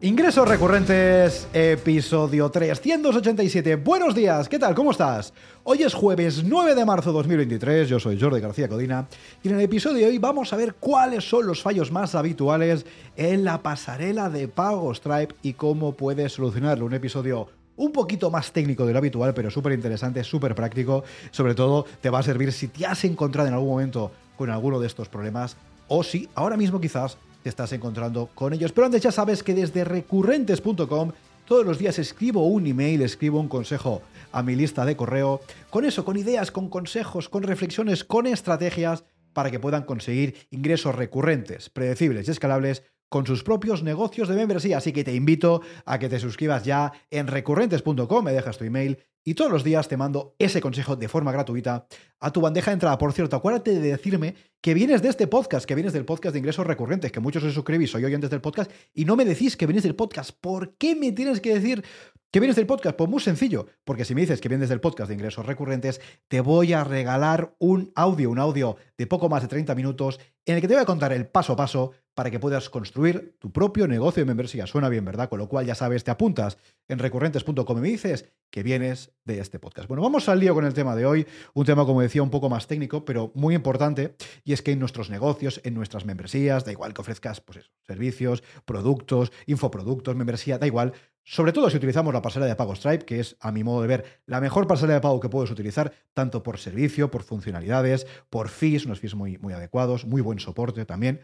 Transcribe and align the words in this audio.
Ingresos 0.00 0.48
recurrentes, 0.48 1.48
episodio 1.52 2.48
387. 2.48 3.74
Buenos 3.74 4.14
días, 4.14 4.48
¿qué 4.48 4.56
tal? 4.56 4.72
¿Cómo 4.72 4.92
estás? 4.92 5.32
Hoy 5.64 5.82
es 5.82 5.92
jueves 5.92 6.44
9 6.44 6.76
de 6.76 6.84
marzo 6.84 7.10
de 7.10 7.16
2023, 7.16 7.88
yo 7.88 7.98
soy 7.98 8.16
Jordi 8.16 8.40
García 8.40 8.68
Codina 8.68 9.08
y 9.42 9.48
en 9.48 9.56
el 9.56 9.62
episodio 9.62 9.96
de 9.96 10.12
hoy 10.12 10.18
vamos 10.18 10.52
a 10.52 10.56
ver 10.56 10.74
cuáles 10.74 11.28
son 11.28 11.48
los 11.48 11.62
fallos 11.62 11.90
más 11.90 12.14
habituales 12.14 12.86
en 13.16 13.42
la 13.42 13.60
pasarela 13.60 14.30
de 14.30 14.46
pago 14.46 14.94
Stripe 14.94 15.34
y 15.42 15.54
cómo 15.54 15.90
puedes 15.90 16.34
solucionarlo. 16.34 16.86
Un 16.86 16.94
episodio 16.94 17.48
un 17.74 17.90
poquito 17.90 18.30
más 18.30 18.52
técnico 18.52 18.86
de 18.86 18.92
lo 18.92 19.00
habitual, 19.00 19.34
pero 19.34 19.50
súper 19.50 19.72
interesante, 19.72 20.22
súper 20.22 20.54
práctico. 20.54 21.02
Sobre 21.32 21.56
todo 21.56 21.86
te 22.00 22.10
va 22.10 22.20
a 22.20 22.22
servir 22.22 22.52
si 22.52 22.68
te 22.68 22.86
has 22.86 23.02
encontrado 23.04 23.48
en 23.48 23.54
algún 23.54 23.70
momento 23.70 24.12
con 24.36 24.48
alguno 24.48 24.78
de 24.78 24.86
estos 24.86 25.08
problemas 25.08 25.56
o 25.88 26.04
si 26.04 26.28
ahora 26.36 26.56
mismo 26.56 26.80
quizás 26.80 27.18
estás 27.48 27.72
encontrando 27.72 28.28
con 28.34 28.52
ellos. 28.52 28.72
Pero 28.72 28.86
antes 28.86 29.02
ya 29.02 29.12
sabes 29.12 29.42
que 29.42 29.54
desde 29.54 29.84
recurrentes.com 29.84 31.12
todos 31.44 31.64
los 31.64 31.78
días 31.78 31.98
escribo 31.98 32.46
un 32.46 32.66
email, 32.66 33.00
escribo 33.00 33.40
un 33.40 33.48
consejo 33.48 34.02
a 34.32 34.42
mi 34.42 34.54
lista 34.54 34.84
de 34.84 34.96
correo, 34.96 35.40
con 35.70 35.86
eso, 35.86 36.04
con 36.04 36.18
ideas, 36.18 36.50
con 36.50 36.68
consejos, 36.68 37.30
con 37.30 37.42
reflexiones, 37.42 38.04
con 38.04 38.26
estrategias 38.26 39.04
para 39.32 39.50
que 39.50 39.58
puedan 39.58 39.84
conseguir 39.84 40.34
ingresos 40.50 40.94
recurrentes, 40.94 41.70
predecibles 41.70 42.28
y 42.28 42.32
escalables 42.32 42.82
con 43.08 43.26
sus 43.26 43.42
propios 43.42 43.82
negocios 43.82 44.28
de 44.28 44.36
membresía. 44.36 44.78
Así 44.78 44.92
que 44.92 45.04
te 45.04 45.14
invito 45.14 45.62
a 45.84 45.98
que 45.98 46.08
te 46.08 46.18
suscribas 46.18 46.64
ya 46.64 46.92
en 47.10 47.26
recurrentes.com, 47.26 48.24
me 48.24 48.32
dejas 48.32 48.58
tu 48.58 48.64
email 48.64 48.98
y 49.28 49.34
todos 49.34 49.50
los 49.50 49.62
días 49.62 49.88
te 49.88 49.98
mando 49.98 50.34
ese 50.38 50.62
consejo 50.62 50.96
de 50.96 51.06
forma 51.06 51.32
gratuita 51.32 51.86
a 52.18 52.32
tu 52.32 52.40
bandeja 52.40 52.70
de 52.70 52.76
entrada. 52.76 52.96
Por 52.96 53.12
cierto, 53.12 53.36
acuérdate 53.36 53.78
de 53.78 53.90
decirme 53.90 54.34
que 54.62 54.72
vienes 54.72 55.02
de 55.02 55.10
este 55.10 55.26
podcast, 55.26 55.66
que 55.66 55.74
vienes 55.74 55.92
del 55.92 56.06
podcast 56.06 56.32
de 56.32 56.38
ingresos 56.38 56.66
recurrentes, 56.66 57.12
que 57.12 57.20
muchos 57.20 57.44
os 57.44 57.52
suscribís, 57.52 57.90
soy 57.90 58.06
oyentes 58.06 58.30
del 58.30 58.40
podcast, 58.40 58.70
y 58.94 59.04
no 59.04 59.16
me 59.16 59.26
decís 59.26 59.56
que 59.56 59.66
vienes 59.66 59.84
del 59.84 59.94
podcast. 59.94 60.30
¿Por 60.40 60.78
qué 60.78 60.96
me 60.96 61.12
tienes 61.12 61.42
que 61.42 61.52
decir 61.52 61.84
que 62.30 62.40
vienes 62.40 62.56
del 62.56 62.66
podcast? 62.66 62.96
Pues 62.96 63.10
muy 63.10 63.20
sencillo, 63.20 63.66
porque 63.84 64.06
si 64.06 64.14
me 64.14 64.22
dices 64.22 64.40
que 64.40 64.48
vienes 64.48 64.70
del 64.70 64.80
podcast 64.80 65.08
de 65.08 65.14
ingresos 65.14 65.44
recurrentes, 65.44 66.00
te 66.28 66.40
voy 66.40 66.72
a 66.72 66.82
regalar 66.84 67.54
un 67.58 67.92
audio, 67.96 68.30
un 68.30 68.38
audio 68.38 68.76
de 68.96 69.06
poco 69.06 69.28
más 69.28 69.42
de 69.42 69.48
30 69.48 69.74
minutos, 69.74 70.20
en 70.46 70.54
el 70.54 70.62
que 70.62 70.68
te 70.68 70.74
voy 70.74 70.82
a 70.82 70.86
contar 70.86 71.12
el 71.12 71.26
paso 71.26 71.52
a 71.52 71.56
paso 71.56 71.92
para 72.18 72.32
que 72.32 72.40
puedas 72.40 72.68
construir 72.68 73.36
tu 73.38 73.52
propio 73.52 73.86
negocio 73.86 74.22
de 74.22 74.26
membresía. 74.26 74.66
Suena 74.66 74.88
bien, 74.88 75.04
¿verdad? 75.04 75.28
Con 75.28 75.38
lo 75.38 75.48
cual 75.48 75.66
ya 75.66 75.76
sabes, 75.76 76.02
te 76.02 76.10
apuntas 76.10 76.58
en 76.88 76.98
recurrentes.com 76.98 77.78
y 77.78 77.80
me 77.80 77.86
dices 77.86 78.32
que 78.50 78.64
vienes 78.64 79.12
de 79.24 79.38
este 79.38 79.60
podcast. 79.60 79.86
Bueno, 79.86 80.02
vamos 80.02 80.28
al 80.28 80.40
lío 80.40 80.52
con 80.52 80.64
el 80.64 80.74
tema 80.74 80.96
de 80.96 81.06
hoy, 81.06 81.28
un 81.54 81.64
tema, 81.64 81.86
como 81.86 82.00
decía, 82.00 82.24
un 82.24 82.30
poco 82.30 82.48
más 82.48 82.66
técnico, 82.66 83.04
pero 83.04 83.30
muy 83.36 83.54
importante, 83.54 84.16
y 84.42 84.52
es 84.52 84.62
que 84.62 84.72
en 84.72 84.80
nuestros 84.80 85.10
negocios, 85.10 85.60
en 85.62 85.74
nuestras 85.74 86.06
membresías, 86.06 86.64
da 86.64 86.72
igual 86.72 86.92
que 86.92 87.02
ofrezcas 87.02 87.40
pues 87.40 87.58
eso, 87.58 87.70
servicios, 87.86 88.42
productos, 88.64 89.30
infoproductos, 89.46 90.16
membresía, 90.16 90.58
da 90.58 90.66
igual, 90.66 90.94
sobre 91.30 91.52
todo 91.52 91.68
si 91.68 91.76
utilizamos 91.76 92.14
la 92.14 92.22
pasarela 92.22 92.48
de 92.48 92.56
pago 92.56 92.74
Stripe, 92.74 93.04
que 93.04 93.20
es, 93.20 93.36
a 93.40 93.52
mi 93.52 93.62
modo 93.62 93.82
de 93.82 93.88
ver, 93.88 94.22
la 94.24 94.40
mejor 94.40 94.66
pasarela 94.66 94.94
de 94.94 95.00
pago 95.02 95.20
que 95.20 95.28
puedes 95.28 95.50
utilizar, 95.50 95.92
tanto 96.14 96.42
por 96.42 96.58
servicio, 96.58 97.10
por 97.10 97.22
funcionalidades, 97.22 98.06
por 98.30 98.48
fees, 98.48 98.86
unos 98.86 99.00
fees 99.00 99.14
muy, 99.14 99.36
muy 99.36 99.52
adecuados, 99.52 100.06
muy 100.06 100.22
buen 100.22 100.38
soporte 100.38 100.86
también. 100.86 101.20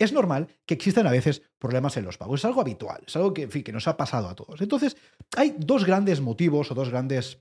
es 0.00 0.12
normal 0.12 0.48
que 0.66 0.74
existan 0.74 1.06
a 1.06 1.12
veces 1.12 1.42
problemas 1.60 1.96
en 1.96 2.04
los 2.04 2.18
pagos. 2.18 2.40
Es 2.40 2.44
algo 2.46 2.60
habitual, 2.60 3.04
es 3.06 3.14
algo 3.14 3.32
que, 3.32 3.48
que 3.48 3.72
nos 3.72 3.86
ha 3.86 3.96
pasado 3.96 4.28
a 4.28 4.34
todos. 4.34 4.60
Entonces, 4.60 4.96
hay 5.36 5.54
dos 5.56 5.84
grandes 5.84 6.20
motivos 6.20 6.72
o 6.72 6.74
dos 6.74 6.90
grandes 6.90 7.38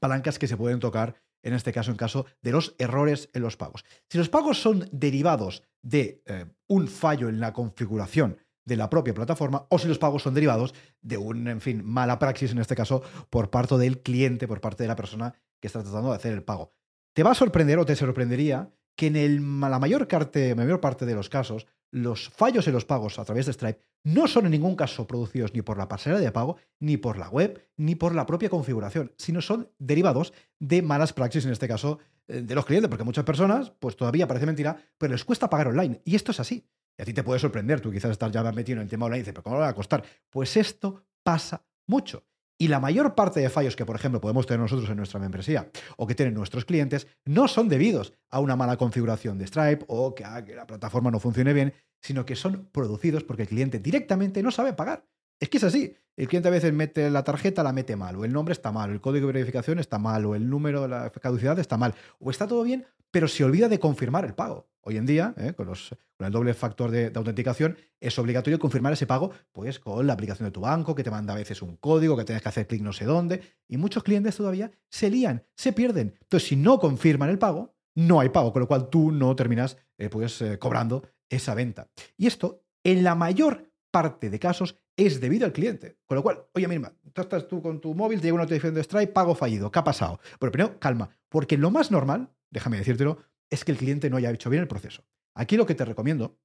palancas 0.00 0.38
que 0.38 0.46
se 0.46 0.58
pueden 0.58 0.78
tocar 0.78 1.14
en 1.42 1.54
este 1.54 1.72
caso, 1.72 1.90
en 1.90 1.96
caso 1.96 2.26
de 2.42 2.52
los 2.52 2.74
errores 2.78 3.30
en 3.32 3.40
los 3.40 3.56
pagos. 3.56 3.84
Si 4.10 4.18
los 4.18 4.28
pagos 4.28 4.60
son 4.60 4.86
derivados 4.92 5.62
de 5.80 6.22
eh, 6.26 6.44
un 6.66 6.86
fallo 6.86 7.30
en 7.30 7.40
la 7.40 7.54
configuración 7.54 8.36
de 8.68 8.76
la 8.76 8.88
propia 8.88 9.14
plataforma 9.14 9.66
o 9.70 9.78
si 9.78 9.88
los 9.88 9.98
pagos 9.98 10.22
son 10.22 10.34
derivados 10.34 10.74
de 11.00 11.16
un, 11.16 11.48
en 11.48 11.60
fin, 11.60 11.82
mala 11.84 12.18
praxis 12.18 12.52
en 12.52 12.58
este 12.58 12.76
caso 12.76 13.02
por 13.30 13.50
parte 13.50 13.76
del 13.78 14.00
cliente, 14.02 14.46
por 14.46 14.60
parte 14.60 14.84
de 14.84 14.88
la 14.88 14.96
persona 14.96 15.34
que 15.60 15.66
está 15.66 15.82
tratando 15.82 16.10
de 16.10 16.16
hacer 16.16 16.32
el 16.32 16.44
pago. 16.44 16.74
Te 17.14 17.24
va 17.24 17.32
a 17.32 17.34
sorprender 17.34 17.78
o 17.78 17.86
te 17.86 17.96
sorprendería 17.96 18.70
que 18.94 19.08
en 19.08 19.16
el, 19.16 19.60
la 19.60 19.78
mayor, 19.78 20.06
parte, 20.06 20.54
mayor 20.54 20.80
parte 20.80 21.06
de 21.06 21.14
los 21.14 21.28
casos 21.28 21.66
los 21.90 22.28
fallos 22.28 22.66
en 22.66 22.74
los 22.74 22.84
pagos 22.84 23.18
a 23.18 23.24
través 23.24 23.46
de 23.46 23.52
Stripe 23.52 23.80
no 24.04 24.28
son 24.28 24.44
en 24.44 24.52
ningún 24.52 24.76
caso 24.76 25.06
producidos 25.06 25.54
ni 25.54 25.62
por 25.62 25.78
la 25.78 25.88
pasarela 25.88 26.20
de 26.20 26.30
pago, 26.30 26.56
ni 26.78 26.96
por 26.96 27.18
la 27.18 27.28
web, 27.28 27.66
ni 27.76 27.94
por 27.94 28.14
la 28.14 28.26
propia 28.26 28.50
configuración, 28.50 29.12
sino 29.16 29.40
son 29.40 29.70
derivados 29.78 30.32
de 30.58 30.82
malas 30.82 31.12
praxis, 31.12 31.46
en 31.46 31.52
este 31.52 31.68
caso, 31.68 31.98
eh, 32.28 32.42
de 32.42 32.54
los 32.54 32.66
clientes, 32.66 32.88
porque 32.88 33.04
muchas 33.04 33.24
personas, 33.24 33.70
pues 33.78 33.96
todavía 33.96 34.28
parece 34.28 34.46
mentira, 34.46 34.76
pero 34.98 35.12
les 35.12 35.24
cuesta 35.24 35.50
pagar 35.50 35.68
online. 35.68 36.00
Y 36.04 36.14
esto 36.14 36.32
es 36.32 36.40
así. 36.40 36.66
Y 36.98 37.02
a 37.02 37.04
ti 37.04 37.14
te 37.14 37.22
puede 37.22 37.38
sorprender, 37.38 37.80
tú 37.80 37.92
quizás 37.92 38.10
estás 38.10 38.32
ya 38.32 38.42
metido 38.52 38.78
en 38.78 38.82
el 38.82 38.88
tema 38.88 39.06
online 39.06 39.18
y 39.18 39.22
dices, 39.22 39.32
pero 39.32 39.44
¿cómo 39.44 39.58
va 39.58 39.68
a 39.68 39.74
costar? 39.74 40.02
Pues 40.28 40.56
esto 40.56 41.04
pasa 41.22 41.64
mucho. 41.86 42.24
Y 42.60 42.66
la 42.66 42.80
mayor 42.80 43.14
parte 43.14 43.38
de 43.38 43.50
fallos 43.50 43.76
que, 43.76 43.86
por 43.86 43.94
ejemplo, 43.94 44.20
podemos 44.20 44.44
tener 44.44 44.58
nosotros 44.58 44.90
en 44.90 44.96
nuestra 44.96 45.20
membresía 45.20 45.70
o 45.96 46.08
que 46.08 46.16
tienen 46.16 46.34
nuestros 46.34 46.64
clientes 46.64 47.06
no 47.24 47.46
son 47.46 47.68
debidos 47.68 48.14
a 48.30 48.40
una 48.40 48.56
mala 48.56 48.76
configuración 48.76 49.38
de 49.38 49.46
Stripe 49.46 49.84
o 49.86 50.12
que, 50.12 50.24
a 50.24 50.44
que 50.44 50.56
la 50.56 50.66
plataforma 50.66 51.12
no 51.12 51.20
funcione 51.20 51.52
bien, 51.52 51.72
sino 52.02 52.26
que 52.26 52.34
son 52.34 52.68
producidos 52.72 53.22
porque 53.22 53.42
el 53.42 53.48
cliente 53.48 53.78
directamente 53.78 54.42
no 54.42 54.50
sabe 54.50 54.72
pagar. 54.72 55.06
Es 55.40 55.48
que 55.48 55.58
es 55.58 55.64
así. 55.64 55.94
El 56.16 56.26
cliente 56.26 56.48
a 56.48 56.50
veces 56.50 56.72
mete 56.72 57.08
la 57.10 57.22
tarjeta, 57.22 57.62
la 57.62 57.72
mete 57.72 57.94
mal, 57.94 58.16
o 58.16 58.24
el 58.24 58.32
nombre 58.32 58.52
está 58.52 58.72
mal, 58.72 58.90
o 58.90 58.92
el 58.92 59.00
código 59.00 59.28
de 59.28 59.34
verificación 59.34 59.78
está 59.78 59.98
mal, 59.98 60.24
o 60.24 60.34
el 60.34 60.50
número 60.50 60.82
de 60.82 60.88
la 60.88 61.10
caducidad 61.10 61.58
está 61.60 61.76
mal, 61.76 61.94
o 62.18 62.30
está 62.30 62.48
todo 62.48 62.64
bien, 62.64 62.86
pero 63.12 63.28
se 63.28 63.44
olvida 63.44 63.68
de 63.68 63.78
confirmar 63.78 64.24
el 64.24 64.34
pago. 64.34 64.68
Hoy 64.80 64.96
en 64.96 65.06
día, 65.06 65.34
¿eh? 65.36 65.52
con, 65.54 65.66
los, 65.66 65.94
el 66.18 66.32
doble 66.32 66.54
factor 66.54 66.90
de, 66.90 67.12
autenticación, 67.14 67.76
es 68.00 68.18
obligatorio 68.18 68.58
confirmar 68.58 68.94
ese 68.94 69.06
pago 69.06 69.30
pues, 69.52 69.78
con 69.78 70.06
la 70.06 70.14
aplicación 70.14 70.48
de 70.48 70.50
tu 70.50 70.60
banco, 70.60 70.94
que 70.94 71.04
te 71.04 71.10
manda 71.10 71.34
a 71.34 71.36
veces 71.36 71.62
un 71.62 71.76
código, 71.76 72.16
que 72.16 72.24
tienes 72.24 72.42
que 72.42 72.48
hacer 72.48 72.66
clic 72.66 72.82
no 72.82 72.92
sé 72.92 73.04
dónde, 73.04 73.40
y 73.68 73.76
muchos 73.76 74.02
clientes 74.02 74.36
todavía 74.36 74.72
se 74.88 75.10
lían, 75.10 75.44
se 75.54 75.72
pierden. 75.72 76.16
Entonces, 76.22 76.48
si 76.48 76.56
no 76.56 76.80
confirman 76.80 77.28
el 77.28 77.38
pago, 77.38 77.76
no 77.94 78.18
hay 78.18 78.30
pago, 78.30 78.52
con 78.52 78.60
lo 78.60 78.68
cual 78.68 78.88
tú 78.88 79.12
no 79.12 79.36
terminas 79.36 79.76
eh, 79.98 80.08
pues, 80.08 80.40
eh, 80.42 80.58
cobrando 80.58 81.06
esa 81.28 81.54
venta. 81.54 81.88
Y 82.16 82.26
esto, 82.26 82.64
en 82.82 83.04
la 83.04 83.14
mayor 83.14 83.70
parte 83.90 84.30
de 84.30 84.38
casos, 84.38 84.76
es 84.98 85.20
debido 85.20 85.46
al 85.46 85.52
cliente. 85.52 85.96
Con 86.06 86.16
lo 86.16 86.22
cual, 86.22 86.44
oye, 86.52 86.68
mira, 86.68 86.92
tú 87.12 87.22
estás 87.22 87.46
tú 87.48 87.62
con 87.62 87.80
tu 87.80 87.94
móvil, 87.94 88.20
te 88.20 88.24
llega 88.24 88.34
una 88.34 88.42
notificación 88.42 88.74
de 88.74 88.82
Stripe, 88.82 89.12
pago 89.12 89.34
fallido. 89.34 89.70
¿Qué 89.70 89.78
ha 89.78 89.84
pasado? 89.84 90.20
Pero 90.38 90.52
primero, 90.52 90.78
calma, 90.78 91.08
porque 91.28 91.56
lo 91.56 91.70
más 91.70 91.90
normal, 91.90 92.30
déjame 92.50 92.76
decírtelo, 92.76 93.18
es 93.48 93.64
que 93.64 93.72
el 93.72 93.78
cliente 93.78 94.10
no 94.10 94.16
haya 94.16 94.30
hecho 94.30 94.50
bien 94.50 94.62
el 94.62 94.68
proceso. 94.68 95.04
Aquí 95.34 95.56
lo 95.56 95.66
que 95.66 95.76
te 95.76 95.84
recomiendo 95.84 96.36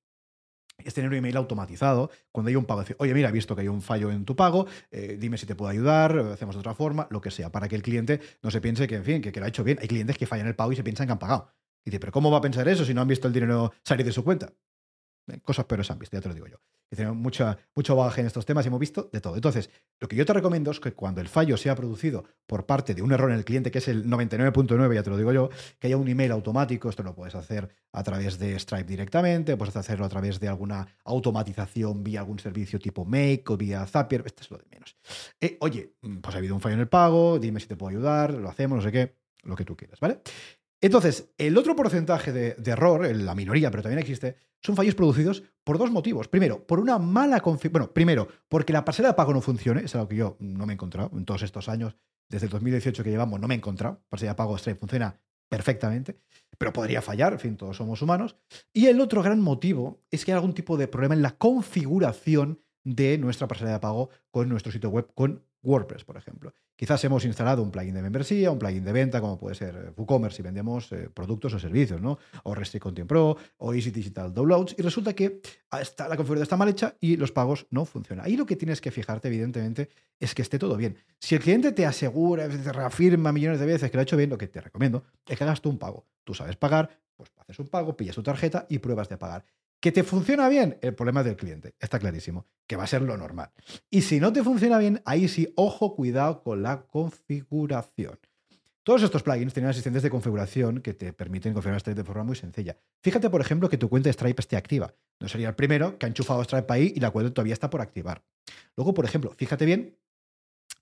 es 0.78 0.94
tener 0.94 1.09
un 1.09 1.16
email 1.16 1.36
automatizado 1.36 2.12
cuando 2.31 2.50
hay 2.50 2.56
un 2.56 2.66
pago. 2.66 2.81
Decir, 2.81 2.96
oye, 3.00 3.13
mira, 3.13 3.30
he 3.30 3.31
visto 3.31 3.56
que 3.56 3.62
hay 3.62 3.68
un 3.68 3.81
fallo 3.81 4.12
en 4.12 4.24
tu 4.24 4.36
pago, 4.36 4.68
eh, 4.92 5.18
dime 5.19 5.38
si 5.38 5.47
te 5.47 5.56
puedo 5.56 5.72
ayudar, 5.72 6.18
hacemos 6.18 6.56
de 6.56 6.59
otra 6.59 6.75
forma, 6.75 7.08
lo 7.09 7.22
que 7.22 7.31
sea, 7.31 7.52
para 7.52 7.68
que 7.68 7.75
el 7.75 7.81
cliente 7.81 8.22
no 8.44 8.52
se 8.52 8.62
piense 8.62 8.88
que, 8.88 8.96
en 8.96 9.03
fin, 9.03 9.22
que, 9.22 9.31
que 9.31 9.40
lo 9.40 9.47
ha 9.47 9.50
hecho 9.50 9.63
bien. 9.63 9.80
Hay 9.81 9.88
clientes 9.88 10.18
que 10.18 10.28
fallan 10.28 10.47
el 10.47 10.56
pago 10.56 10.72
y 10.72 10.75
se 10.75 10.84
piensan 10.84 11.08
que 11.08 11.13
han 11.13 11.19
pagado. 11.19 11.50
Y 11.84 11.90
dice, 11.90 12.00
pero 12.00 12.12
¿cómo 12.12 12.30
va 12.30 12.38
a 12.38 12.42
pensar 12.42 12.68
eso 12.68 12.86
si 12.86 12.94
no 12.94 13.02
han 13.02 13.08
visto 13.08 13.28
el 13.28 13.34
dinero 13.34 13.74
salir 13.84 14.06
de 14.06 14.12
su 14.12 14.24
cuenta? 14.24 14.53
Eh, 15.28 15.40
cosas 15.42 15.66
peores 15.66 15.90
han 15.90 16.00
visto, 16.00 16.16
ya 16.16 16.22
te 16.22 16.30
lo 16.30 16.36
digo 16.36 16.47
yo. 16.47 16.58
Que 16.94 16.98
tenemos 16.98 17.18
mucha, 17.18 17.58
mucho 17.74 17.96
bagaje 17.96 18.22
en 18.22 18.28
estos 18.28 18.46
temas 18.46 18.64
y 18.66 18.68
hemos 18.68 18.80
visto 18.80 19.09
de 19.12 19.20
todo. 19.20 19.34
Entonces, 19.34 19.72
lo 20.00 20.08
que 20.08 20.16
yo 20.16 20.28
te 20.28 20.34
recomiendo 20.34 20.70
es 20.70 20.80
que 20.80 20.94
cuando 20.94 21.22
el 21.22 21.28
fallo 21.28 21.58
sea 21.58 21.74
producido 21.74 22.24
por 22.46 22.68
parte 22.68 22.94
de 22.94 23.02
un 23.02 23.12
error 23.12 23.31
en 23.31 23.38
el 23.38 23.46
cliente, 23.46 23.72
que 23.72 23.80
es 23.80 23.88
el 23.88 24.06
99.9, 24.06 24.94
ya 24.94 25.02
te 25.02 25.09
lo 25.09 25.18
digo 25.18 25.34
yo, 25.34 25.50
que 25.80 25.88
haya 25.88 25.98
un 25.98 26.08
email 26.08 26.31
automático. 26.31 26.90
Esto 26.90 27.02
lo 27.02 27.16
puedes 27.16 27.34
hacer 27.34 27.68
a 27.94 28.04
través 28.04 28.38
de 28.38 28.59
Stripe 28.59 28.84
directamente, 28.84 29.58
puedes 29.58 29.76
hacerlo 29.76 30.06
a 30.06 30.09
través 30.09 30.40
de 30.40 30.48
alguna 30.48 30.88
automatización 31.04 32.04
vía 32.04 32.20
algún 32.20 32.38
servicio 32.38 32.78
tipo 32.78 33.06
Make 33.06 33.46
o 33.48 33.58
vía 33.58 33.88
Zapier. 33.88 34.22
Esto 34.24 34.44
es 34.44 34.52
lo 34.52 34.58
de 34.58 34.66
menos. 34.70 34.96
Eh, 35.42 35.58
oye, 35.62 35.96
mm, 36.00 36.18
pues 36.18 36.36
ha 36.36 36.38
habido 36.38 36.54
un 36.54 36.62
fallo 36.62 36.75
en 36.75 36.81
el 36.81 36.90
pago, 36.90 37.40
dime 37.40 37.60
si 37.60 37.66
te 37.66 37.75
puedo 37.75 37.90
ayudar, 37.90 38.36
lo 38.36 38.50
hacemos, 38.50 38.75
no 38.75 38.84
sé 38.84 38.92
qué, 38.92 39.16
lo 39.46 39.56
que 39.56 39.66
tú 39.66 39.75
quieras, 39.75 40.00
¿vale? 40.00 40.20
Entonces, 40.84 41.34
el 41.38 41.58
otro 41.58 41.78
porcentaje 41.78 42.34
de, 42.34 42.56
error, 42.66 43.10
la 43.16 43.36
minoría, 43.36 43.72
pero 43.72 43.84
también 43.84 44.00
existe, 44.00 44.36
son 44.62 44.75
fallos 44.75 44.96
producidos 44.96 45.44
por 45.63 45.78
dos 45.78 45.91
motivos. 45.91 46.28
Primero, 46.28 46.66
por 46.66 46.79
una 46.79 47.00
mala. 47.00 47.41
Bueno, 47.72 47.91
primero, 47.91 48.28
porque 48.50 48.74
la 48.74 48.86
pasarela 48.86 49.10
de 49.10 49.15
pago 49.15 49.33
no 49.33 49.42
funcione, 49.42 49.83
es 49.83 49.95
algo 49.95 50.07
que 50.07 50.15
yo 50.15 50.38
no 50.39 50.65
me 50.65 50.74
he 50.74 50.75
encontrado 50.75 51.12
en 51.18 51.25
todos 51.25 51.44
estos 51.44 51.69
años, 51.69 51.95
desde 52.30 52.48
el 52.48 52.51
2018 52.51 53.04
que 53.04 53.10
llevamos, 53.10 53.39
no 53.39 53.48
me 53.48 53.54
he 53.54 53.57
encontrado. 53.57 54.01
Pasarela 54.10 54.33
de 54.33 54.38
pago 54.38 54.57
Stripe 54.57 54.80
funciona 54.80 55.19
perfectamente, 55.50 56.19
pero 56.57 56.74
podría 56.74 57.01
fallar, 57.01 57.33
en 57.33 57.39
fin, 57.39 57.57
todos 57.57 57.77
somos 57.77 58.01
humanos. 58.01 58.38
Y 58.74 58.88
el 58.88 59.00
otro 59.00 59.21
gran 59.21 59.39
motivo 59.39 60.01
es 60.10 60.25
que 60.25 60.31
hay 60.31 60.36
algún 60.36 60.54
tipo 60.54 60.77
de 60.77 60.88
problema 60.88 61.13
en 61.13 61.21
la 61.21 61.38
configuración 61.38 62.60
de 62.83 63.18
nuestra 63.18 63.48
pasarela 63.48 63.74
de 63.74 63.80
pago 63.80 64.10
con 64.31 64.50
nuestro 64.50 64.71
sitio 64.71 64.89
web, 64.89 65.12
con 65.13 65.45
WordPress, 65.62 66.04
por 66.04 66.18
ejemplo. 66.18 66.54
Quizás 66.75 67.04
hemos 67.04 67.24
instalado 67.25 67.62
un 67.62 67.72
plugin 67.72 67.94
de 67.94 68.02
membresía, 68.02 68.50
un 68.50 68.58
plugin 68.58 68.84
de 68.84 68.92
venta, 68.92 69.22
como 69.22 69.38
puede 69.38 69.56
ser 69.56 69.94
WooCommerce 69.96 70.38
si 70.38 70.42
vendemos 70.42 70.92
eh, 70.92 71.10
productos 71.14 71.54
o 71.54 71.60
servicios, 71.60 72.02
¿no? 72.02 72.18
O 72.44 72.56
Restrict 72.56 72.81
Content 72.81 73.08
Pro 73.08 73.38
o 73.58 73.74
Easy 73.74 73.92
Digital 73.92 74.34
Downloads, 74.34 74.75
y 74.78 74.81
resulta 74.81 75.14
que 75.14 75.42
está, 75.80 76.08
la 76.08 76.18
configuración 76.18 76.44
está 76.44 76.58
mal 76.58 76.70
hecha 76.70 76.96
y 77.00 77.18
los 77.18 77.31
pagos 77.31 77.68
no 77.70 77.86
funcionan. 77.86 78.25
Ahí 78.25 78.36
lo 78.36 78.46
que 78.46 78.56
tienes 78.56 78.81
que 78.81 78.90
fijarte, 78.90 79.28
evidentemente, 79.28 79.90
es 80.20 80.34
que 80.34 80.42
esté 80.42 80.58
todo 80.58 80.75
bien. 80.75 80.98
Si 81.20 81.36
el 81.36 81.42
cliente 81.42 81.72
te 81.74 81.86
asegura, 81.86 82.50
te 82.50 82.72
reafirma 82.72 83.31
millones 83.31 83.60
de 83.60 83.66
veces 83.66 83.92
que 83.92 83.98
lo 83.98 84.02
ha 84.02 84.04
hecho 84.04 84.18
bien, 84.18 84.30
lo 84.30 84.38
que 84.38 84.48
te 84.48 84.62
recomiendo 84.62 85.04
es 85.28 85.38
que 85.38 85.44
hagas 85.44 85.62
tú 85.62 85.70
un 85.70 85.78
pago. 85.78 86.08
Tú 86.24 86.34
sabes 86.34 86.56
pagar, 86.56 86.90
pues 87.16 87.31
haces 87.38 87.60
un 87.60 87.68
pago, 87.68 87.96
pillas 87.96 88.16
tu 88.16 88.24
tarjeta 88.24 88.66
y 88.70 88.80
pruebas 88.80 89.10
de 89.10 89.18
pagar. 89.18 89.46
¿Que 89.83 89.91
te 89.91 90.03
funciona 90.03 90.47
bien? 90.47 90.77
El 90.81 90.95
problema 90.95 91.19
es 91.19 91.25
del 91.25 91.35
cliente, 91.35 91.75
está 91.77 92.00
clarísimo, 92.00 92.47
que 92.65 92.77
va 92.77 92.85
a 92.85 92.88
ser 92.88 93.01
lo 93.01 93.18
normal. 93.18 93.51
Y 93.89 94.03
si 94.03 94.21
no 94.21 94.31
te 94.31 94.41
funciona 94.41 94.77
bien, 94.77 95.01
ahí 95.03 95.27
sí, 95.27 95.51
ojo, 95.57 95.94
cuidado 95.94 96.41
con 96.41 96.63
la 96.63 96.83
configuración. 96.83 98.18
Todos 98.83 99.03
estos 99.03 99.24
plugins 99.24 99.53
tienen 99.53 99.69
asistentes 99.69 100.01
de 100.01 100.09
configuración 100.09 100.80
que 100.80 100.94
te 100.94 101.12
permiten 101.12 101.53
configurar 101.53 101.81
Stripe 101.81 102.00
de 102.00 102.06
forma 102.06 102.24
muy 102.24 102.38
sencilla. 102.38 102.77
Fíjate, 103.01 103.30
por 103.30 103.41
ejemplo, 103.41 103.68
que 103.68 103.77
tu 103.77 103.89
cuenta 103.89 104.07
de 104.07 104.13
Stripe 104.13 104.39
esté 104.39 104.56
activa. 104.56 104.95
No 105.19 105.27
sería 105.27 105.50
el 105.50 105.56
primero 105.56 105.97
que 105.97 106.06
ha 106.06 106.07
enchufado 106.07 106.41
Stripe 106.45 106.71
ahí 106.71 106.94
y 106.95 107.01
la 107.01 107.12
cuenta 107.12 107.33
todavía 107.33 107.53
está 107.53 107.69
por 107.69 107.81
activar. 107.81 108.24
Luego, 108.77 108.94
por 108.94 109.03
ejemplo, 109.03 109.33
fíjate 109.36 109.65
bien 109.65 109.97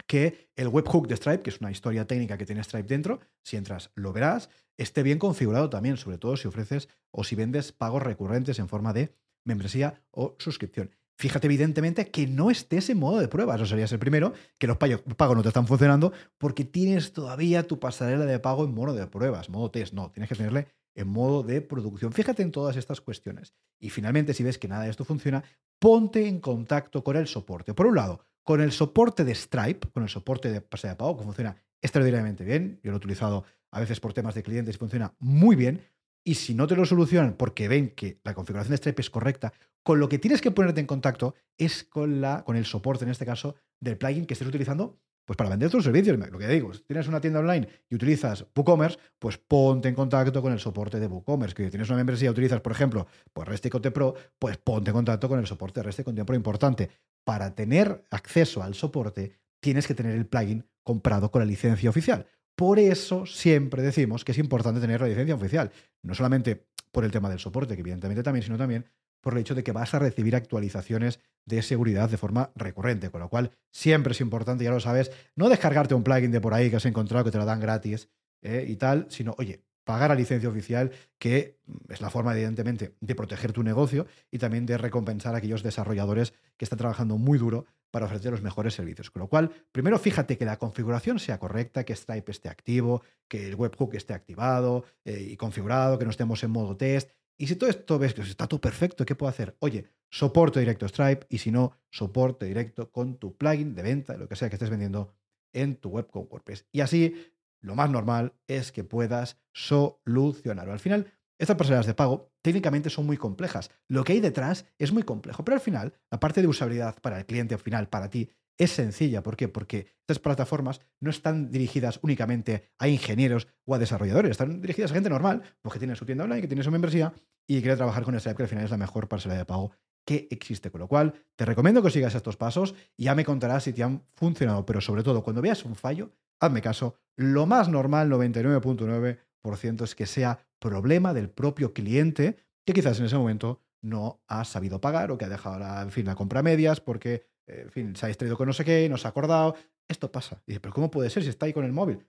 que 0.07 0.49
el 0.55 0.67
webhook 0.67 1.07
de 1.07 1.15
Stripe, 1.15 1.43
que 1.43 1.49
es 1.49 1.61
una 1.61 1.71
historia 1.71 2.05
técnica 2.05 2.37
que 2.37 2.45
tiene 2.45 2.63
Stripe 2.63 2.87
dentro, 2.87 3.19
si 3.43 3.57
entras 3.57 3.91
lo 3.95 4.13
verás, 4.13 4.49
esté 4.77 5.03
bien 5.03 5.19
configurado 5.19 5.69
también, 5.69 5.97
sobre 5.97 6.17
todo 6.17 6.37
si 6.37 6.47
ofreces 6.47 6.89
o 7.11 7.23
si 7.23 7.35
vendes 7.35 7.71
pagos 7.71 8.03
recurrentes 8.03 8.59
en 8.59 8.67
forma 8.67 8.93
de 8.93 9.15
membresía 9.45 10.03
o 10.11 10.35
suscripción. 10.39 10.91
Fíjate 11.17 11.45
evidentemente 11.47 12.09
que 12.09 12.25
no 12.25 12.49
estés 12.49 12.89
en 12.89 12.97
modo 12.97 13.19
de 13.19 13.27
prueba, 13.27 13.55
eso 13.55 13.65
sería 13.65 13.85
el 13.85 13.99
primero, 13.99 14.33
que 14.57 14.65
los 14.65 14.77
pagos 14.77 15.35
no 15.35 15.43
te 15.43 15.49
están 15.49 15.67
funcionando 15.67 16.13
porque 16.37 16.65
tienes 16.65 17.13
todavía 17.13 17.67
tu 17.67 17.79
pasarela 17.79 18.25
de 18.25 18.39
pago 18.39 18.65
en 18.65 18.73
modo 18.73 18.93
de 18.93 19.05
pruebas, 19.05 19.49
modo 19.49 19.69
test, 19.69 19.93
no, 19.93 20.09
tienes 20.09 20.29
que 20.29 20.35
tenerle 20.35 20.67
en 20.95 21.07
modo 21.07 21.43
de 21.43 21.61
producción. 21.61 22.11
Fíjate 22.11 22.41
en 22.41 22.51
todas 22.51 22.75
estas 22.75 23.01
cuestiones. 23.01 23.53
Y 23.79 23.89
finalmente, 23.91 24.33
si 24.33 24.43
ves 24.43 24.57
que 24.57 24.67
nada 24.67 24.83
de 24.83 24.89
esto 24.89 25.05
funciona, 25.05 25.43
ponte 25.79 26.27
en 26.27 26.39
contacto 26.39 27.03
con 27.03 27.15
el 27.15 27.27
soporte. 27.27 27.73
Por 27.73 27.85
un 27.85 27.95
lado, 27.95 28.25
con 28.43 28.61
el 28.61 28.71
soporte 28.71 29.23
de 29.23 29.35
Stripe, 29.35 29.89
con 29.89 30.03
el 30.03 30.09
soporte 30.09 30.51
de 30.51 30.61
pasarela 30.61 30.93
de 30.93 30.97
pago, 30.97 31.17
que 31.17 31.23
funciona 31.23 31.55
extraordinariamente 31.81 32.43
bien. 32.43 32.79
Yo 32.83 32.91
lo 32.91 32.97
he 32.97 32.99
utilizado 32.99 33.45
a 33.71 33.79
veces 33.79 33.99
por 33.99 34.13
temas 34.13 34.35
de 34.35 34.43
clientes 34.43 34.75
y 34.75 34.77
funciona 34.77 35.13
muy 35.19 35.55
bien. 35.55 35.81
Y 36.23 36.35
si 36.35 36.53
no 36.53 36.67
te 36.67 36.75
lo 36.75 36.85
solucionan 36.85 37.33
porque 37.33 37.67
ven 37.67 37.89
que 37.89 38.19
la 38.23 38.33
configuración 38.33 38.71
de 38.71 38.77
Stripe 38.77 39.01
es 39.01 39.09
correcta, 39.09 39.53
con 39.83 39.99
lo 39.99 40.07
que 40.09 40.19
tienes 40.19 40.41
que 40.41 40.51
ponerte 40.51 40.79
en 40.79 40.87
contacto 40.87 41.33
es 41.57 41.83
con, 41.83 42.21
la, 42.21 42.43
con 42.43 42.55
el 42.55 42.65
soporte, 42.65 43.05
en 43.05 43.11
este 43.11 43.25
caso, 43.25 43.55
del 43.79 43.97
plugin 43.97 44.25
que 44.25 44.33
estés 44.33 44.47
utilizando 44.47 44.99
pues 45.25 45.37
para 45.37 45.49
vender 45.49 45.69
tus 45.69 45.83
servicios. 45.83 46.17
Lo 46.17 46.37
que 46.37 46.47
digo, 46.47 46.73
si 46.73 46.81
tienes 46.81 47.07
una 47.07 47.21
tienda 47.21 47.39
online 47.39 47.67
y 47.89 47.95
utilizas 47.95 48.45
WooCommerce, 48.55 48.97
pues 49.17 49.37
ponte 49.37 49.87
en 49.87 49.95
contacto 49.95 50.41
con 50.41 50.51
el 50.51 50.59
soporte 50.59 50.99
de 50.99 51.07
WooCommerce. 51.07 51.55
Que 51.55 51.65
si 51.65 51.69
tienes 51.69 51.87
una 51.89 51.97
membresía 51.97 52.27
y 52.27 52.31
utilizas, 52.31 52.59
por 52.61 52.71
ejemplo, 52.71 53.07
pues 53.31 53.47
Resticote 53.47 53.91
Pro, 53.91 54.13
pues 54.37 54.57
ponte 54.57 54.89
en 54.89 54.95
contacto 54.95 55.29
con 55.29 55.39
el 55.39 55.47
soporte 55.47 55.79
de 55.79 55.83
Resticote 55.85 56.25
Pro. 56.25 56.35
Importante, 56.35 56.89
para 57.23 57.55
tener 57.55 58.03
acceso 58.09 58.63
al 58.63 58.73
soporte, 58.73 59.39
tienes 59.59 59.87
que 59.87 59.93
tener 59.93 60.15
el 60.15 60.25
plugin 60.25 60.67
comprado 60.83 61.31
con 61.31 61.41
la 61.41 61.45
licencia 61.45 61.89
oficial. 61.89 62.27
Por 62.55 62.79
eso 62.79 63.25
siempre 63.25 63.81
decimos 63.81 64.25
que 64.25 64.33
es 64.33 64.37
importante 64.37 64.81
tener 64.81 65.01
la 65.01 65.07
licencia 65.07 65.35
oficial. 65.35 65.71
No 66.03 66.13
solamente 66.13 66.67
por 66.91 67.05
el 67.05 67.11
tema 67.11 67.29
del 67.29 67.39
soporte, 67.39 67.75
que 67.75 67.81
evidentemente 67.81 68.23
también, 68.23 68.43
sino 68.43 68.57
también 68.57 68.85
por 69.21 69.33
el 69.33 69.39
hecho 69.39 69.55
de 69.55 69.63
que 69.63 69.71
vas 69.71 69.93
a 69.93 69.99
recibir 69.99 70.35
actualizaciones 70.35 71.19
de 71.45 71.61
seguridad 71.61 72.09
de 72.09 72.17
forma 72.17 72.51
recurrente, 72.55 73.09
con 73.09 73.21
lo 73.21 73.29
cual 73.29 73.51
siempre 73.71 74.11
es 74.11 74.21
importante, 74.21 74.63
ya 74.63 74.71
lo 74.71 74.79
sabes, 74.79 75.11
no 75.35 75.47
descargarte 75.47 75.93
un 75.93 76.03
plugin 76.03 76.31
de 76.31 76.41
por 76.41 76.53
ahí 76.53 76.69
que 76.69 76.75
has 76.75 76.85
encontrado 76.85 77.23
que 77.23 77.31
te 77.31 77.37
lo 77.37 77.45
dan 77.45 77.59
gratis 77.59 78.09
eh, 78.41 78.65
y 78.67 78.75
tal, 78.75 79.05
sino, 79.09 79.35
oye, 79.37 79.63
pagar 79.91 80.09
la 80.11 80.15
licencia 80.15 80.47
oficial, 80.47 80.89
que 81.19 81.59
es 81.89 81.99
la 81.99 82.09
forma, 82.09 82.31
evidentemente, 82.31 82.95
de 83.01 83.13
proteger 83.13 83.51
tu 83.51 83.61
negocio 83.61 84.07
y 84.31 84.37
también 84.37 84.65
de 84.65 84.77
recompensar 84.77 85.35
a 85.35 85.39
aquellos 85.39 85.63
desarrolladores 85.63 86.31
que 86.55 86.63
están 86.63 86.79
trabajando 86.79 87.17
muy 87.17 87.37
duro 87.37 87.65
para 87.91 88.05
ofrecer 88.05 88.31
los 88.31 88.41
mejores 88.41 88.73
servicios. 88.73 89.11
Con 89.11 89.19
lo 89.19 89.27
cual, 89.27 89.51
primero 89.73 89.99
fíjate 89.99 90.37
que 90.37 90.45
la 90.45 90.57
configuración 90.57 91.19
sea 91.19 91.39
correcta, 91.39 91.83
que 91.83 91.93
Stripe 91.93 92.31
esté 92.31 92.47
activo, 92.47 93.03
que 93.27 93.49
el 93.49 93.55
webhook 93.55 93.93
esté 93.95 94.13
activado 94.13 94.85
eh, 95.03 95.27
y 95.31 95.35
configurado, 95.35 95.99
que 95.99 96.05
no 96.05 96.11
estemos 96.11 96.41
en 96.45 96.51
modo 96.51 96.77
test. 96.77 97.09
Y 97.37 97.47
si 97.47 97.57
todo 97.57 97.69
esto 97.69 97.99
ves 97.99 98.13
que 98.13 98.21
está 98.21 98.47
todo 98.47 98.61
perfecto, 98.61 99.05
¿qué 99.05 99.15
puedo 99.15 99.29
hacer? 99.29 99.57
Oye, 99.59 99.89
soporte 100.09 100.61
directo 100.61 100.87
Stripe 100.87 101.25
y 101.27 101.39
si 101.39 101.51
no, 101.51 101.73
soporte 101.89 102.45
directo 102.45 102.89
con 102.93 103.17
tu 103.17 103.35
plugin 103.35 103.75
de 103.75 103.81
venta, 103.81 104.15
lo 104.15 104.29
que 104.29 104.37
sea 104.37 104.47
que 104.47 104.55
estés 104.55 104.69
vendiendo 104.69 105.13
en 105.51 105.75
tu 105.75 105.89
web 105.89 106.07
con 106.09 106.27
WordPress. 106.29 106.65
Y 106.71 106.79
así, 106.79 107.33
lo 107.61 107.75
más 107.75 107.89
normal 107.89 108.33
es 108.47 108.71
que 108.71 108.83
puedas 108.83 109.37
solucionarlo. 109.53 110.73
Al 110.73 110.79
final, 110.79 111.11
estas 111.39 111.57
pasarelas 111.57 111.85
de 111.85 111.93
pago 111.93 112.31
técnicamente 112.41 112.89
son 112.89 113.05
muy 113.05 113.17
complejas. 113.17 113.71
Lo 113.87 114.03
que 114.03 114.13
hay 114.13 114.19
detrás 114.19 114.65
es 114.77 114.91
muy 114.91 115.03
complejo, 115.03 115.43
pero 115.43 115.55
al 115.55 115.61
final 115.61 115.93
la 116.11 116.19
parte 116.19 116.41
de 116.41 116.47
usabilidad 116.47 116.99
para 117.01 117.17
el 117.17 117.25
cliente 117.25 117.57
final, 117.57 117.89
para 117.89 118.09
ti, 118.09 118.29
es 118.57 118.71
sencilla. 118.71 119.23
¿Por 119.23 119.35
qué? 119.35 119.47
Porque 119.47 119.87
estas 120.01 120.19
plataformas 120.19 120.81
no 120.99 121.09
están 121.09 121.49
dirigidas 121.49 121.99
únicamente 122.03 122.69
a 122.77 122.87
ingenieros 122.87 123.47
o 123.65 123.73
a 123.73 123.79
desarrolladores, 123.79 124.31
están 124.31 124.61
dirigidas 124.61 124.91
a 124.91 124.93
gente 124.93 125.09
normal, 125.09 125.41
porque 125.61 125.79
tiene 125.79 125.95
su 125.95 126.05
tienda 126.05 126.25
online, 126.25 126.41
que 126.41 126.47
tiene 126.47 126.63
su 126.63 126.71
membresía 126.71 127.13
y 127.47 127.59
quiere 127.61 127.75
trabajar 127.75 128.03
con 128.03 128.19
Stripe, 128.19 128.37
que 128.37 128.43
al 128.43 128.49
final 128.49 128.65
es 128.65 128.71
la 128.71 128.77
mejor 128.77 129.07
parcela 129.07 129.35
de 129.35 129.45
pago 129.45 129.71
que 130.05 130.27
existe. 130.29 130.69
Con 130.69 130.81
lo 130.81 130.87
cual, 130.87 131.13
te 131.35 131.45
recomiendo 131.45 131.81
que 131.81 131.89
sigas 131.89 132.13
estos 132.15 132.37
pasos 132.37 132.75
y 132.95 133.05
ya 133.05 133.15
me 133.15 133.25
contarás 133.25 133.63
si 133.63 133.73
te 133.73 133.83
han 133.83 134.03
funcionado. 134.13 134.65
Pero 134.65 134.81
sobre 134.81 135.03
todo, 135.03 135.23
cuando 135.23 135.41
veas 135.41 135.65
un 135.65 135.75
fallo, 135.75 136.11
hazme 136.41 136.61
caso. 136.61 136.95
Lo 137.15 137.45
más 137.45 137.69
normal, 137.69 138.09
99.9%, 138.09 139.83
es 139.83 139.95
que 139.95 140.05
sea 140.05 140.39
problema 140.59 141.13
del 141.13 141.29
propio 141.29 141.73
cliente 141.73 142.37
que 142.65 142.73
quizás 142.73 142.99
en 142.99 143.05
ese 143.05 143.17
momento 143.17 143.61
no 143.81 144.21
ha 144.27 144.43
sabido 144.43 144.79
pagar 144.79 145.11
o 145.11 145.17
que 145.17 145.25
ha 145.25 145.29
dejado 145.29 145.57
la, 145.57 145.87
fin, 145.89 146.05
la 146.05 146.15
compra 146.15 146.41
a 146.41 146.43
medias 146.43 146.79
porque 146.79 147.25
fin, 147.69 147.95
se 147.95 148.05
ha 148.05 148.07
distraído 148.07 148.37
con 148.37 148.47
no 148.47 148.53
sé 148.53 148.63
qué, 148.63 148.87
no 148.89 148.97
se 148.97 149.07
ha 149.07 149.09
acordado. 149.09 149.55
Esto 149.87 150.11
pasa. 150.11 150.41
Y 150.45 150.51
dice, 150.51 150.59
pero 150.59 150.73
¿cómo 150.73 150.91
puede 150.91 151.09
ser 151.09 151.23
si 151.23 151.29
está 151.29 151.45
ahí 151.45 151.53
con 151.53 151.65
el 151.65 151.71
móvil? 151.71 152.05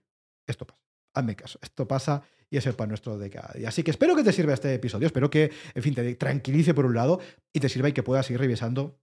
Esto 0.47 0.65
pasa. 0.65 0.79
Hazme 1.15 1.35
caso. 1.35 1.59
Esto 1.61 1.87
pasa 1.87 2.23
y 2.49 2.57
es 2.57 2.65
el 2.65 2.73
pan 2.73 2.89
nuestro 2.89 3.17
de 3.17 3.29
cada 3.29 3.53
día. 3.53 3.69
Así 3.69 3.83
que 3.83 3.91
espero 3.91 4.15
que 4.15 4.23
te 4.23 4.31
sirva 4.31 4.53
este 4.53 4.73
episodio. 4.73 5.07
Espero 5.07 5.29
que, 5.29 5.51
en 5.73 5.83
fin, 5.83 5.93
te 5.93 6.15
tranquilice 6.15 6.73
por 6.73 6.85
un 6.85 6.93
lado 6.93 7.19
y 7.51 7.59
te 7.59 7.69
sirva 7.69 7.89
y 7.89 7.93
que 7.93 8.03
puedas 8.03 8.29
ir 8.31 8.39
revisando 8.39 8.99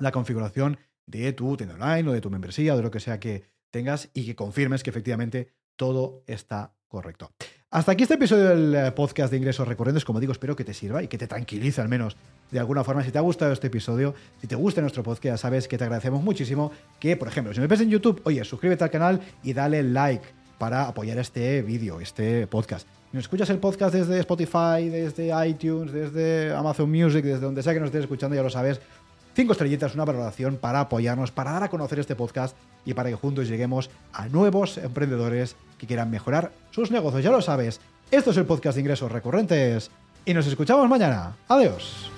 la 0.00 0.10
configuración 0.10 0.78
de 1.06 1.32
tu 1.32 1.56
tienda 1.56 1.74
online 1.74 2.08
o 2.08 2.12
de 2.12 2.20
tu 2.20 2.30
membresía 2.30 2.74
o 2.74 2.76
de 2.76 2.82
lo 2.82 2.90
que 2.90 3.00
sea 3.00 3.20
que 3.20 3.44
tengas 3.72 4.10
y 4.14 4.24
que 4.24 4.36
confirmes 4.36 4.84
que 4.84 4.90
efectivamente 4.90 5.48
todo 5.74 6.22
está 6.28 6.74
correcto. 6.86 7.32
Hasta 7.70 7.92
aquí 7.92 8.02
este 8.02 8.14
episodio 8.14 8.50
del 8.50 8.74
eh, 8.74 8.92
podcast 8.92 9.30
de 9.30 9.38
ingresos 9.38 9.66
recurrentes. 9.66 10.04
Como 10.04 10.20
digo, 10.20 10.30
espero 10.30 10.54
que 10.54 10.62
te 10.62 10.74
sirva 10.74 11.02
y 11.02 11.08
que 11.08 11.16
te 11.16 11.26
tranquilice 11.26 11.80
al 11.80 11.88
menos 11.88 12.16
de 12.50 12.60
alguna 12.60 12.84
forma. 12.84 13.02
Si 13.02 13.10
te 13.10 13.16
ha 13.16 13.22
gustado 13.22 13.50
este 13.50 13.68
episodio, 13.68 14.14
si 14.42 14.46
te 14.46 14.54
gusta 14.54 14.82
nuestro 14.82 15.02
podcast, 15.02 15.40
sabes 15.40 15.66
que 15.66 15.78
te 15.78 15.84
agradecemos 15.84 16.22
muchísimo 16.22 16.70
que, 17.00 17.16
por 17.16 17.28
ejemplo, 17.28 17.54
si 17.54 17.60
me 17.60 17.66
ves 17.66 17.80
en 17.80 17.88
YouTube, 17.88 18.20
oye, 18.24 18.44
suscríbete 18.44 18.84
al 18.84 18.90
canal 18.90 19.20
y 19.42 19.54
dale 19.54 19.82
like 19.82 20.26
para 20.58 20.86
apoyar 20.86 21.16
este 21.18 21.62
vídeo, 21.62 21.98
este 21.98 22.46
podcast. 22.46 22.86
Si 23.10 23.16
nos 23.16 23.24
escuchas 23.24 23.48
el 23.50 23.58
podcast 23.58 23.94
desde 23.94 24.18
Spotify, 24.20 24.88
desde 24.90 25.32
iTunes, 25.48 25.92
desde 25.92 26.54
Amazon 26.54 26.90
Music, 26.90 27.24
desde 27.24 27.40
donde 27.40 27.62
sea 27.62 27.72
que 27.72 27.80
nos 27.80 27.88
estés 27.88 28.02
escuchando, 28.02 28.36
ya 28.36 28.42
lo 28.42 28.50
sabes, 28.50 28.80
cinco 29.34 29.52
estrellitas, 29.52 29.94
una 29.94 30.04
valoración 30.04 30.56
para 30.56 30.80
apoyarnos, 30.80 31.30
para 31.30 31.52
dar 31.52 31.64
a 31.64 31.70
conocer 31.70 31.98
este 31.98 32.16
podcast 32.16 32.56
y 32.84 32.94
para 32.94 33.10
que 33.10 33.16
juntos 33.16 33.48
lleguemos 33.48 33.90
a 34.12 34.28
nuevos 34.28 34.78
emprendedores 34.78 35.56
que 35.78 35.86
quieran 35.86 36.10
mejorar 36.10 36.52
sus 36.70 36.90
negocios. 36.90 37.24
Ya 37.24 37.30
lo 37.30 37.40
sabes, 37.40 37.80
esto 38.10 38.30
es 38.30 38.36
el 38.36 38.46
podcast 38.46 38.76
de 38.76 38.82
ingresos 38.82 39.10
recurrentes 39.10 39.90
y 40.24 40.34
nos 40.34 40.46
escuchamos 40.46 40.88
mañana. 40.88 41.36
Adiós. 41.48 42.10